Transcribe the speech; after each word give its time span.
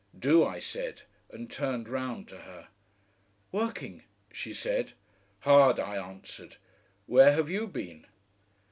"Do," 0.17 0.43
I 0.43 0.57
said, 0.57 1.03
and 1.29 1.47
turned 1.47 1.87
round 1.87 2.27
to 2.29 2.39
her. 2.39 2.69
"Working?" 3.51 4.01
she 4.33 4.51
said. 4.51 4.93
"Hard," 5.41 5.79
I 5.79 5.95
answered. 5.95 6.55
"Where 7.05 7.33
have 7.33 7.51
YOU 7.51 7.67
been?" 7.67 8.07